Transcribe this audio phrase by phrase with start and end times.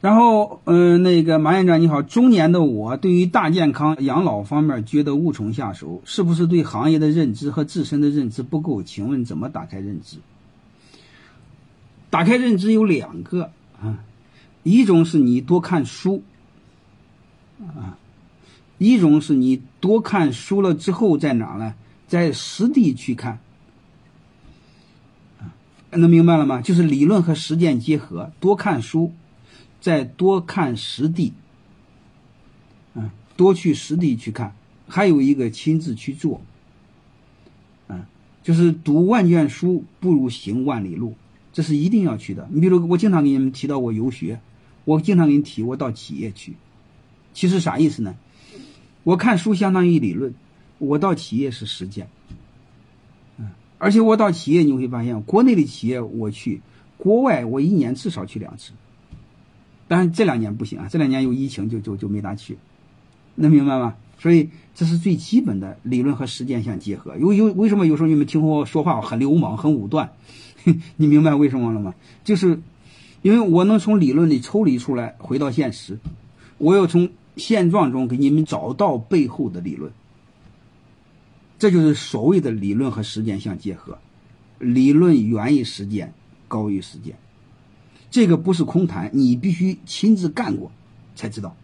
[0.00, 8.82] 然后，嗯，那个马院长你好，中年的我对于大健康养老方面觉得无从下手，是不是对行业的认知和自身的认知不够？
[8.82, 10.18] 请问怎么打开认知？
[12.10, 13.98] 打开认知有两个啊，
[14.62, 16.22] 一种是你多看书
[17.58, 17.98] 啊，
[18.78, 21.74] 一种是你多看书了之后在哪呢？
[22.06, 23.40] 在实地去看
[25.40, 25.50] 啊。
[25.90, 26.60] 能明白了吗？
[26.60, 29.12] 就是理论和实践结合，多看书，
[29.86, 31.32] 再多看实地，
[32.94, 34.52] 嗯，多去实地去看，
[34.88, 36.40] 还有一个亲自去做，
[37.86, 38.04] 嗯，
[38.42, 41.14] 就是读万卷书不如行万里路，
[41.52, 42.48] 这是一定要去的。
[42.50, 44.40] 你比如我经常给你们提到过游学，
[44.84, 46.56] 我经常给你提我到企业去，
[47.32, 48.16] 其实啥意思呢？
[49.04, 50.34] 我看书相当于理论，
[50.78, 52.08] 我到企业是实践。
[53.78, 56.60] 而且我到企业你会发现，国内的企业我去，
[56.96, 58.72] 国外我一年至少去两次。
[59.88, 62.58] 但是这两年不行啊，这两年有疫情就就就没咋去，
[63.34, 63.94] 能明白吗？
[64.18, 67.16] 所以这是最基本的理论和实践相结合。
[67.18, 70.12] 有有为什么有时候你们听我说话很流氓很武断？
[70.96, 71.94] 你明白为什么了吗？
[72.24, 72.60] 就是
[73.22, 75.98] 因为我能从理论里抽离出来，回到现实，
[76.58, 79.92] 我要从现状中给你们找到背后的理论。
[81.58, 83.98] 这就是所谓的理论和实践相结合，
[84.58, 86.12] 理论源于实践，
[86.48, 87.16] 高于实践。
[88.10, 90.70] 这个不是空谈，你必须亲自干过
[91.14, 91.54] 才知道。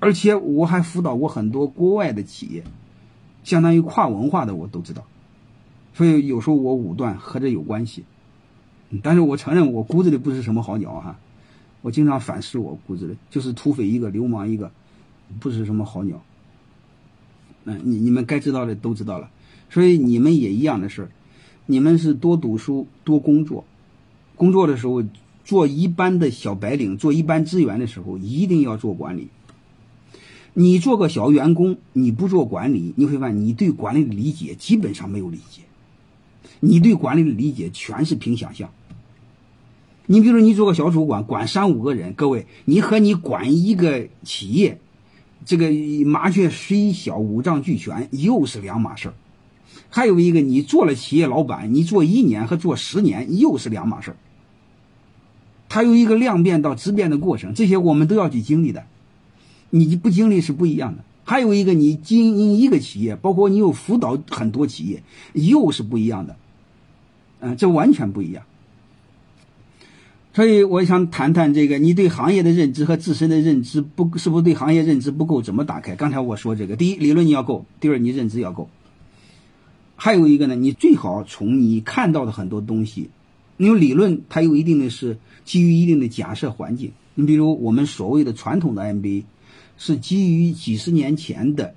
[0.00, 2.64] 而且我还辅导过很多国外的企业，
[3.44, 5.04] 相当于跨文化的我都知道。
[5.94, 8.04] 所以有时候我武断和这有关系，
[9.02, 11.18] 但是我承认我骨子里不是什么好鸟哈。
[11.82, 14.70] 我经常反思我骨子里就是土匪一个，流氓一个，
[15.40, 16.20] 不是什么好鸟。
[17.64, 19.30] 嗯，你你们该知道的都知道了，
[19.70, 21.10] 所以你们也一样的事儿，
[21.66, 23.64] 你们是多读书多工作，
[24.36, 25.02] 工作的时候
[25.48, 29.28] 做一般的小白领，做一般职员的时候一定要做管理。
[30.52, 35.62] 你做个小员工，你不做管理，你会发现你对管理的理解基本上没有理解，
[36.60, 38.68] 你对管理的理解全是凭想象。
[40.04, 44.78] 你比如你做个小主管，管三五个人，各位，你和你管一个企业。
[45.46, 45.70] 这个
[46.04, 49.14] 麻雀虽小，五脏俱全，又是两码事儿。
[49.88, 54.16] 还有一个，你做了企业老板，你做一年和做十年又是两码事儿。
[55.68, 58.84] 它有一个量变到质变的过程，这些我们都要去经历的。
[59.70, 61.04] 你不经历是不一样的。
[61.24, 65.02] 还有一个，你经营一个企业，包括你有辅导很多企业，
[65.34, 66.36] 又是不一样的。
[67.40, 68.44] 嗯，这完全不一样。
[70.32, 75.42] 所以我想谈谈这个，你对行业的认知和自身的认知不是不是对行业认知不够？
[75.42, 75.96] 怎么打开？
[75.96, 78.70] 刚才我说这个，第一，理论你要够；第二，你认知要够。
[79.96, 83.10] 还有一个呢，你最好从你看到的很多东西，
[83.58, 86.92] 因为理论它有一定的是基于一定的假设环境。
[87.14, 89.24] 你比如我们所谓的传统的 MBA，
[89.76, 91.74] 是基于几十年前的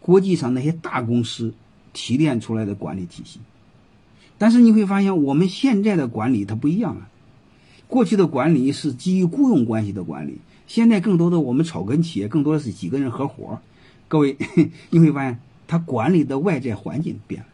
[0.00, 1.54] 国际上那些大公司
[1.92, 3.38] 提炼出来的管理体系。
[4.38, 7.08] 但是你会发现，我们现在的管理它不一样了。
[7.86, 13.60] 过去的管理是基于雇佣关系的管理，现在更多的我们草根企业更多的是几个人合伙。
[14.08, 14.36] 各位，
[14.90, 17.46] 你会发现他管理的外在环境变了。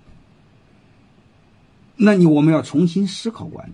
[2.04, 3.72] 那你我们要重新思考管理，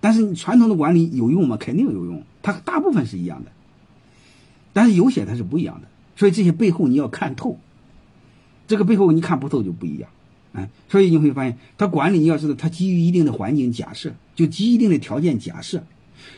[0.00, 1.56] 但是你传统的管理有用吗？
[1.56, 3.50] 肯定有用，它大部分是一样的，
[4.72, 5.88] 但是有些它是不一样的。
[6.14, 7.58] 所以这些背后你要看透，
[8.68, 10.08] 这个背后你看不透就不一样。
[10.52, 15.82] 嗯，所以你会发现，它管理你要知道，它基于一定的环境假设，就基于一定的条件假设，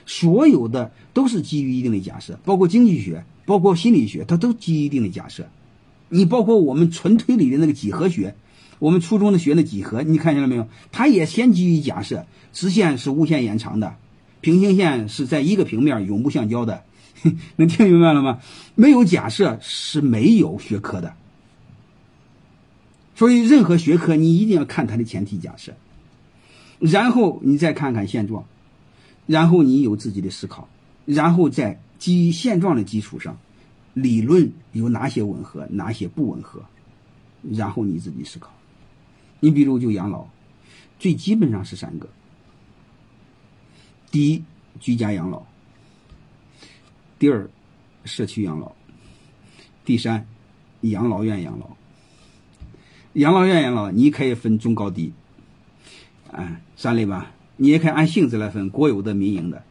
[0.06, 5.46] 所有的都是基于一定的假设，包括经济学，包括心理学，它都基于一定的假设。
[6.08, 8.34] 你包括我们纯推理的那个几何学，
[8.78, 10.68] 我们初中的学的几何，你看见了没有？
[10.92, 13.96] 它也先基于假设，直线是无限延长的，
[14.40, 16.84] 平行线是在一个平面永不相交的，
[17.56, 18.40] 能听明白了吗？
[18.74, 21.14] 没有假设是没有学科的。
[23.16, 25.74] 所以，任何学科你一定要看它的前提假设，
[26.78, 28.44] 然后你再看看现状，
[29.26, 30.68] 然后你有自己的思考，
[31.04, 33.36] 然后在基于现状的基础上，
[33.92, 36.62] 理论有哪些吻合，哪些不吻合，
[37.42, 38.52] 然后你自己思考。
[39.40, 40.26] 你比如就养老，
[40.98, 42.08] 最基本上是三个：
[44.10, 44.42] 第一，
[44.80, 45.42] 居家养老；
[47.18, 47.48] 第二，
[48.04, 48.72] 社区养老；
[49.84, 50.26] 第三，
[50.80, 51.76] 养老院养老。
[53.14, 55.12] 养老院养老，你可以分中高低，
[56.30, 57.32] 啊，三类吧。
[57.56, 59.62] 你也可以按性质来分，国有的、民营的，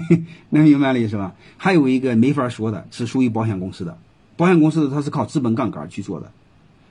[0.50, 1.34] 能明白了意思吧？
[1.58, 3.98] 还有一个没法说的，是属于保险公司的，
[4.36, 6.32] 保险公司的它是靠资本杠杆去做的。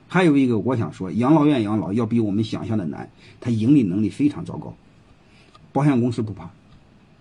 [0.08, 3.10] 还有一个，我想说，养老院养老要比我们想象的难，
[3.40, 4.74] 它盈利能力非常糟糕。
[5.72, 6.50] 保险公司不怕，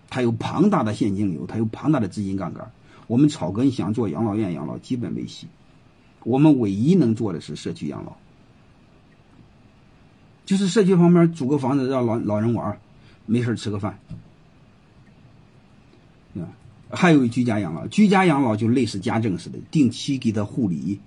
[0.10, 2.72] 它有庞大的现金流，它有庞大的资金杠杆。
[3.08, 5.48] 我们草根想做养老院养老，基本没戏。
[6.24, 8.14] 我们唯一能做的是社区养老，
[10.46, 12.80] 就是社区旁边租个房子让老老人玩，
[13.26, 14.00] 没事吃个饭，
[16.36, 16.48] 啊，
[16.90, 21.00] 还有居家养老，居家养老就类似家政似的，定期给他护理，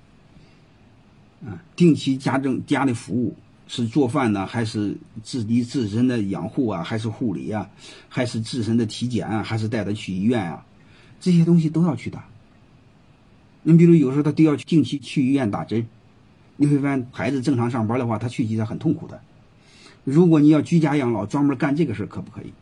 [1.44, 3.36] 啊，定期家政家的服务
[3.68, 7.68] 是做饭呢，还是自己自身的养护啊，还是护理啊，
[8.08, 10.64] 还是自身的体检啊，还是带他去医院啊，
[11.20, 12.24] 这些东西都要去打。
[13.62, 15.86] 你比如有时候他都要定期去医院打针，
[16.56, 19.20] 你会发现孩子正常上班的话，他去起来很痛苦的。
[20.04, 22.52] 如果你要居家养老，专门干这个事可不可以？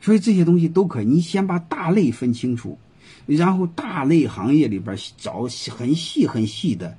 [0.00, 1.04] 所以这些东西都可以。
[1.04, 2.76] 你先把大类分清楚，
[3.26, 6.96] 然后大类行业里边找很细很细的、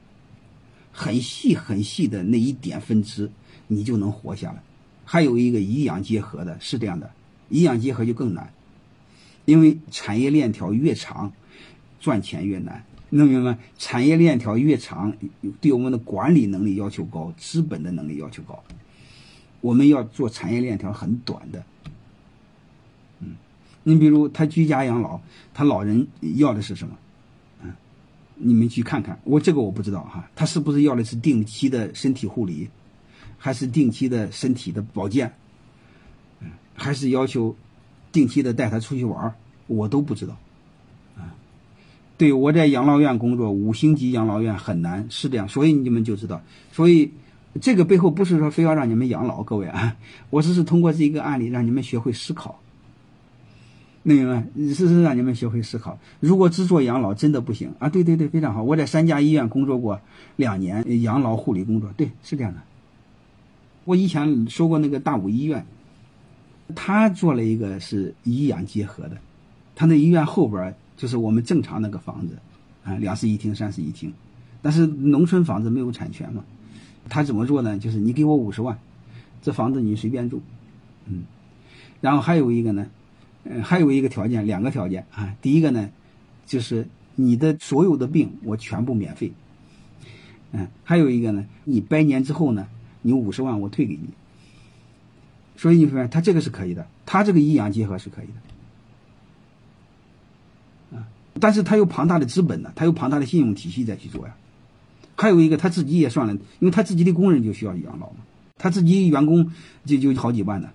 [0.94, 3.30] 很细很细的那一点分支，
[3.68, 4.64] 你就能活下来。
[5.04, 7.12] 还有一个医养结合的，是这样的，
[7.50, 8.54] 医养结合就更难，
[9.44, 11.34] 因为产业链条越长。
[12.00, 13.60] 赚钱越难，能明白吗？
[13.78, 15.14] 产业链条越长，
[15.62, 18.62] 对我们的管理能力要求高，资本的能力要求高。
[19.62, 21.64] 我们要做产业链条很短的。
[23.22, 23.38] 嗯，
[23.84, 25.18] 你比如他居家养老，
[25.54, 26.06] 他老人
[26.36, 26.94] 要的是什么？
[28.44, 32.68] 你们去看看，我这个我不知道哈，他是不是要的是定期的身体护理，
[33.38, 35.34] 还是定期的身体的保健？
[36.76, 37.56] 还是要求
[38.12, 39.34] 定期的带他出去玩
[39.68, 40.36] 我都不知道。
[42.18, 46.42] 对，我在养老院工作，五星级养老院很难，是这样，所以你们就知道，
[46.72, 47.12] 所以
[47.60, 49.96] 这个背后不是说非要让你们养老，各位啊，
[50.30, 52.60] 我只是通过这一个案例让你们学会思考，
[54.04, 54.44] 明白吗？
[54.56, 55.98] 只是让你们学会思考。
[56.20, 57.90] 如果只做养老真的不行啊！
[57.90, 60.00] 对对对，非常好，我在三家医院工作过
[60.36, 62.62] 两年养老护理工作，对，是这样的。
[63.86, 65.66] 我以前说过那个大武医院，
[66.76, 69.18] 他做了一个是医养结合的，
[69.76, 70.76] 他那医院后边。
[70.96, 72.38] 就是我们正常那个房子，
[72.84, 74.14] 啊，两室一厅、三室一厅，
[74.62, 76.46] 但是农村房子没有产权嘛，
[77.10, 77.80] 他怎么做呢？
[77.80, 78.78] 就是你给我五十万，
[79.42, 80.40] 这房子你随便住，
[81.08, 81.24] 嗯，
[82.00, 82.86] 然后还有一个呢，
[83.44, 85.90] 嗯，还有一个条件，两个条件啊，第一个呢，
[86.46, 89.34] 就是你的所有的病我全部免费，
[90.52, 92.68] 嗯，还有一个呢，你百年之后呢，
[93.02, 94.10] 你五十万我退给你，
[95.58, 98.34] 所以你发现他这个是可以的，他这个医养结合是可以的。
[101.40, 104.36] 但是他有庞大的资本呢，他有庞大的信用体系再去做呀。
[105.16, 108.18] 还有一个他自己也算了，因为他自己的工人就需要养老嘛，
[108.58, 109.52] 他自己员工
[109.84, 110.70] 就就好几万呢。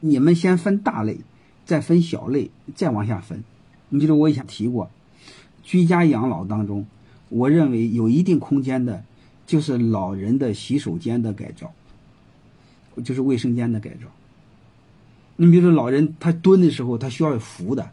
[0.00, 1.18] 你们先分大类，
[1.64, 3.42] 再分小类，再往下分。
[3.88, 4.90] 你比如我以前提过，
[5.62, 6.86] 居家养老当中，
[7.28, 9.04] 我认为有一定空间的，
[9.46, 11.72] 就是老人的洗手间的改造，
[13.04, 14.06] 就是卫生间的改造。
[15.36, 17.90] 你比如说老人他蹲的时候，他需要扶的。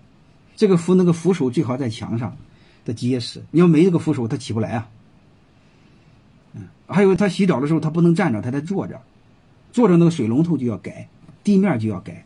[0.55, 2.35] 这个扶那个扶手最好在墙上，
[2.83, 3.41] 的结实。
[3.51, 4.89] 你要没这个扶手，他起不来啊。
[6.53, 9.01] 嗯，还有他洗澡的时候，他不能站着，他得坐着，
[9.71, 11.07] 坐着那个水龙头就要改，
[11.43, 12.25] 地面就要改。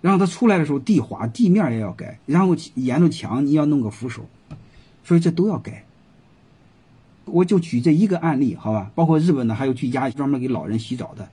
[0.00, 2.18] 然后他出来的时候，地滑，地面也要改。
[2.26, 4.24] 然后沿着墙你要弄个扶手，
[5.04, 5.84] 所以这都要改。
[7.26, 8.90] 我就举这一个案例，好吧？
[8.94, 11.28] 包括日本的还有居家专门给老人洗澡的，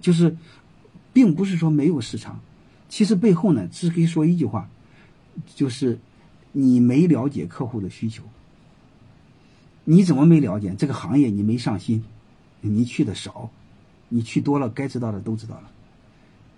[0.00, 0.36] 就是，
[1.12, 2.40] 并不是说没有市场，
[2.88, 4.68] 其实背后呢，只可以说一句话。
[5.54, 5.98] 就是
[6.52, 8.22] 你没了解客户的需求，
[9.84, 11.28] 你怎么没了解这个行业？
[11.28, 12.04] 你没上心，
[12.60, 13.50] 你去的少，
[14.10, 15.70] 你去多了，该知道的都知道了。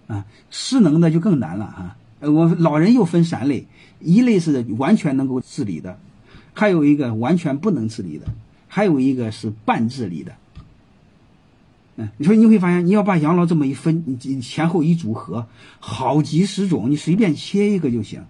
[0.07, 1.97] 啊，失能的就更难了啊！
[2.21, 3.67] 我老人又分三类，
[4.01, 5.99] 一类是完全能够自理的，
[6.53, 8.27] 还有一个完全不能自理的，
[8.69, 10.33] 还有一个是半自理的。
[11.97, 15.47] 嗯，你说你会发现，你要把养老这么一分，你前后一组合，
[15.81, 18.25] 好几十种，你随便切一个就行。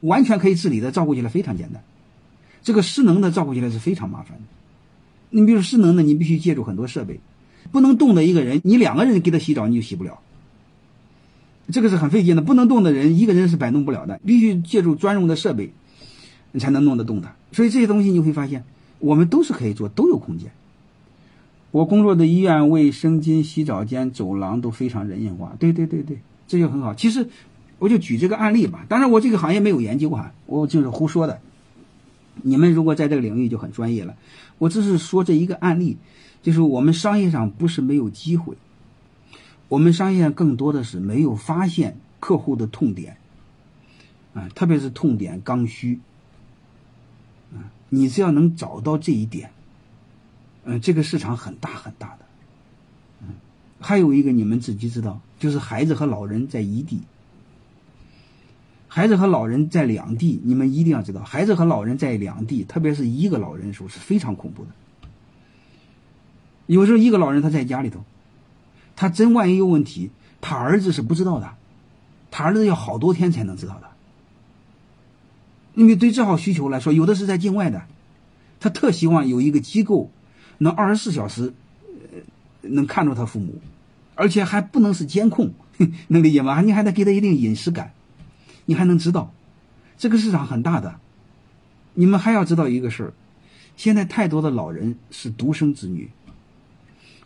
[0.00, 1.82] 完全可以自理的照顾起来非常简单，
[2.62, 4.44] 这个失能的照顾起来是非常麻烦的。
[5.30, 7.20] 你比如失能的，你必须借助很多设备，
[7.70, 10.18] 不能动的一个人，你两个人给他洗澡你就洗不了，
[11.70, 12.42] 这个是很费劲的。
[12.42, 15.72] 不能动的人，一个人是摆弄不了的，必须借助专用的设备，
[16.50, 17.34] 你才能弄得动他。
[17.52, 18.64] 所以这些东西你会发现，
[18.98, 20.50] 我们都是可以做，都有空间。
[21.70, 26.94] 我工作的医院卫生间、洗澡间、走廊都非常人性化，对对对对，这就很好。
[26.94, 27.28] 其实。
[27.78, 31.40] 我就举这个案例吧，当然我这个行业没有研究哈，我就是胡说的。
[32.40, 34.16] 你们如果在这个领域就很专业了，
[34.58, 35.98] 我只是说这一个案例，
[36.42, 38.56] 就是我们商业上不是没有机会，
[39.68, 43.18] 我们商业上更多的是没有发现客户的痛点，
[44.34, 46.00] 啊，特别是痛点刚需，
[47.52, 49.50] 啊，你只要能找到这一点，
[50.64, 52.24] 嗯，这个市场很大很大的，
[53.80, 57.02] 还有一个你们自己知道，就是孩子和老人在异地，
[58.94, 64.70] 孩子和老人在两地，你们一定要知道，孩子和老人在两地，特别是一个老人的时候是非常恐怖的。
[66.66, 68.04] 有时候一个老人他在家里头，
[68.94, 70.10] 他真万一有问题，
[70.42, 71.54] 他儿子是不知道的，
[72.30, 73.88] 他儿子要好多天才能知道的。
[75.74, 77.84] 因为对这号需求来说，有的是在境外的，
[78.60, 80.10] 他特希望有一个机构
[80.58, 81.54] 能二十四小时
[82.12, 82.18] 呃
[82.60, 83.54] 能看着他父母。
[84.14, 85.54] 而且还不能是监控，
[86.08, 86.60] 能理解吗？
[86.60, 87.94] 你还得给他一定隐私感，
[88.64, 89.32] 你还能知道，
[89.98, 90.96] 这个市场很大的。
[91.94, 93.12] 你们还要知道一个事儿，
[93.76, 96.10] 现在太多的老人是独生子女，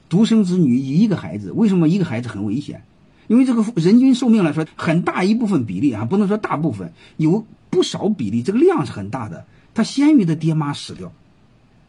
[0.08, 2.82] 独生子女一个孩子，为什么一个孩子很危险？
[3.28, 11.12] 因为这个人均寿命来说，很大一部分比例啊，不能说大部分，有不少比例，这个量是很大的，他先于他爹妈死掉，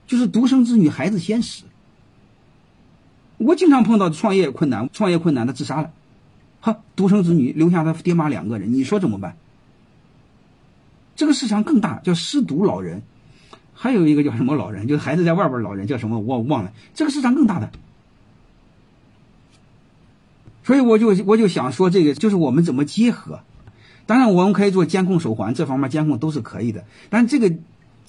[0.08, 1.63] 就是独生子女孩子先死。
[3.38, 5.92] 我经常碰到创业困难，创业困难，的自杀了，
[6.60, 9.36] 哈，独生子女留下他爹妈两个人，你说怎么办？
[11.16, 13.02] 这个市场更大，叫失独老人，
[13.74, 17.70] 还有一个叫什么老人，就是孩子在外边老人叫什么我忘了，这个市场更大的。
[20.64, 23.40] 所以我就我就想说这个，就是我们怎么结合？
[24.06, 27.54] 当然我们可以做监控手环，这方面监控都是可以的，但这个。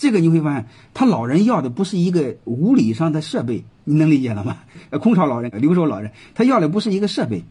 [0.01, 4.59] 这个你会发现，他老人要的不是一个物理上的设备，你能理解了吗？
[5.03, 7.43] 空巢老人、留守老人，他要的不是一个设备。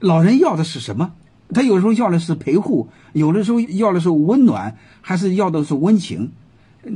[0.00, 1.12] 老人要的是什么？
[1.54, 6.32] 他有时候要的是陪护，有的时候要的是温暖，还是要的是温情？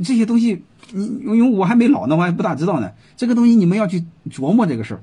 [0.03, 2.91] 这些东西，你因为我还没老呢，我还不大知道呢。
[3.15, 5.01] 这个东西你们要去琢磨这个事儿。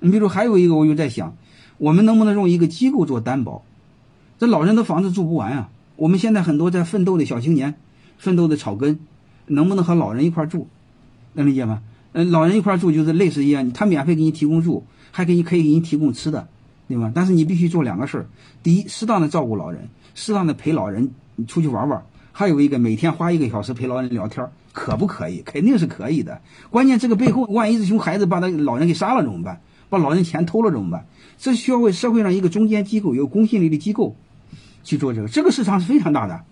[0.00, 1.36] 你比如还有一个，我又在想，
[1.78, 3.62] 我们能不能用一个机构做担保？
[4.38, 5.70] 这老人的房子住不完啊！
[5.96, 7.74] 我们现在很多在奋斗的小青年。
[8.18, 8.98] 奋斗的草根，
[9.46, 10.68] 能不能和老人一块住？
[11.34, 11.82] 能理解吗？
[12.12, 16.48] 嗯，老人一块住就是类似一样，他免费给你提供住，还给你可以给你提供吃的，
[16.88, 17.10] 对吧？
[17.14, 18.26] 但是你必须做两个事儿：
[18.62, 21.10] 第一，适当的照顾老人，适当的陪老人
[21.48, 22.00] 出去玩玩；
[22.32, 25.42] 还有一个，每天花一个小时陪老人聊天，可不可以？
[25.42, 26.40] 肯定是可以的。
[26.70, 29.60] 关键这个背后，万一这熊孩子把他老人给杀了怎么办？
[29.88, 31.06] 把老人钱偷了怎么办？
[31.38, 34.16] 这需要为社会上一个中间机构、有公信力的机构
[34.84, 35.28] 去做这个。
[35.28, 36.42] 这个市场是非常大的。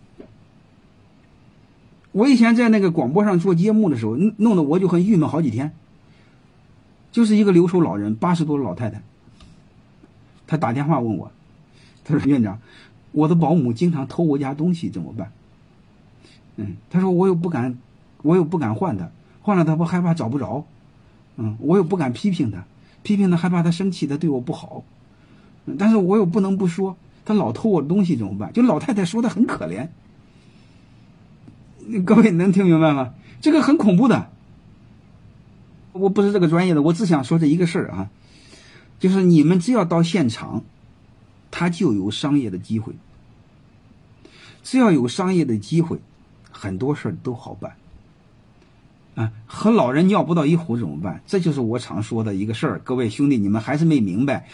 [2.12, 5.72] 我以前在那个广播上做节目的时候，弄得我就很郁闷好几天。
[7.10, 9.02] 就是一个留守老人，八十多的老太太，
[10.46, 11.30] 他打电话问我，
[12.04, 12.58] 他说：“院长，
[13.12, 15.32] 我的保姆经常偷我家东西，怎么办？”
[16.56, 17.78] 嗯，他说：“我又不敢，
[18.22, 19.10] 我又不敢换她，
[19.42, 20.64] 换了她不害怕找不着，
[21.36, 22.64] 嗯，我又不敢批评她，
[23.02, 24.84] 批评他害怕她生气，她对我不好，
[25.78, 29.88] 但是我又不能不说，她老偷我的东西怎么办？”就老太太说的很可怜。
[32.04, 33.14] 各位能听明白吗？
[33.40, 34.30] 这个很恐怖的。
[35.92, 38.10] 我不是这个专业的，我只想说这一个事儿啊，
[39.04, 40.64] 就是你们只要到现场，
[41.50, 42.94] 他就有商业的机会。
[44.62, 45.98] 只要有商业的机会，
[46.50, 47.76] 很多事儿都好办。
[49.14, 51.22] 啊，和老人尿不到一壶怎么办？
[51.26, 52.80] 这就是我常说的一个事儿。
[52.82, 54.48] 各位兄弟，你们还是没明白。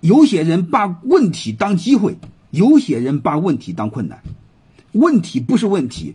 [0.00, 2.16] 有些人把问题当机会，
[2.52, 4.22] 有些人把问题当困难。
[4.92, 6.14] 问题不是问题。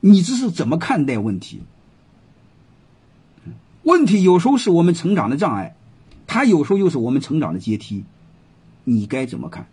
[0.00, 1.60] 你这是怎么看待问题？
[3.82, 5.76] 问题有时候是我们成长的障碍，
[6.34, 8.02] 它有时候又是我们成长的阶梯，
[8.82, 9.68] 你该怎么看？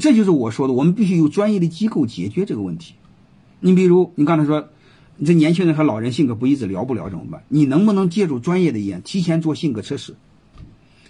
[0.00, 2.94] 这就是我说的，我们必须有专业的机构解决这个问题。
[3.60, 4.70] 你比如，你刚才说，
[5.18, 7.42] 你这年轻人和老人性格不一致，聊不了怎么办？
[7.48, 10.16] 你能不能借助专业的眼，提前做性格测试？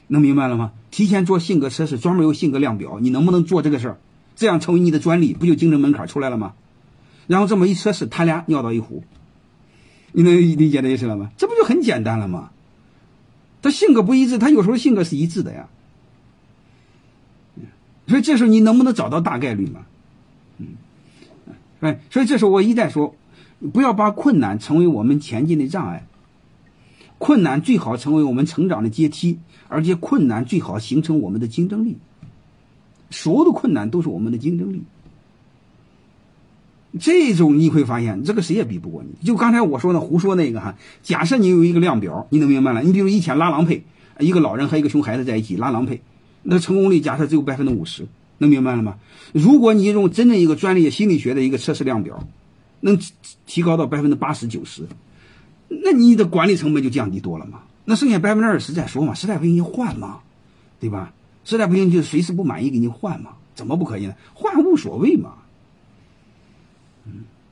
[0.09, 0.73] 能明白了吗？
[0.91, 3.99] 提前做性格测试，专门有性格量表，你能不能做这个事儿？
[4.35, 6.55] 这样成为你的专利，不就竞争门槛出来了吗？
[7.29, 9.05] 然后这么一测试，他俩尿到一壶，
[10.11, 11.31] 你能理解这意思了吗？
[11.37, 12.51] 这不就很简单了吗？
[13.61, 15.69] 他性格不一致，他有时候性格是一致的呀。
[18.07, 19.81] 所以这时候你能不能找到大概率嘛？
[20.57, 20.69] 嗯，
[21.81, 23.15] 哎，所以这时候我一再说，
[23.73, 26.07] 不要把困难成为我们前进的障碍，
[27.19, 29.39] 困难最好成为我们成长的阶梯，
[29.69, 31.99] 而且困难最好形成我们的竞争力。
[33.11, 34.83] 所有的困难都是我们的竞争力。
[36.99, 39.27] 这种你会发现，这个谁也比不过你。
[39.27, 42.83] 就刚才我说的胡说那个哈，假设你有一个量表，你能明白了？
[42.83, 43.85] 你比如以前拉郎配，
[44.19, 46.03] 一个老人和一个熊孩子在一起拉郎配，
[46.43, 48.07] 那成功率假设只有百分之五十，
[48.39, 48.97] 能明白了吗？
[49.33, 52.27] 如果你用真正一个专业心理学的一个测试量表，
[52.81, 52.99] 能
[53.47, 54.83] 提高到百分之八十九十，
[55.69, 57.61] 那你的管理成本就降低多了嘛？
[57.85, 60.19] 那剩下百分之二十再说嘛，实在不行你换嘛，
[60.79, 61.13] 对吧？
[61.45, 64.15] 实在不行就随时不满意给你换嘛，怎么不可以呢？
[64.35, 65.33] 换无所谓嘛。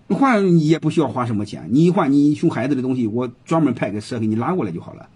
[0.08, 5.08] 换也不需要花什么钱，你一换你熊孩子的东西，我专门派个车给你拉过来就好了，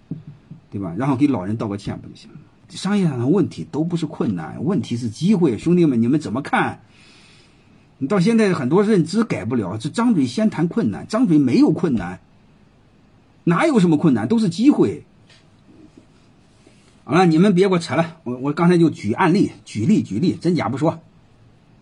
[0.70, 0.94] 对吧？
[0.98, 2.36] 然后给老人道个歉不就行了？
[2.70, 5.58] 商业上的问题都不是困难，问题是机会。
[5.58, 6.80] 兄弟们，你们怎么看？
[7.98, 12.20] 你到现在很多认知改不了，这张嘴先谈困难，张嘴没有困难，
[13.44, 15.04] 哪有什么困难，都是机会。
[17.04, 21.00] 好了，你们别给我扯了，我我刚才就举案例，举例举例，真假不说。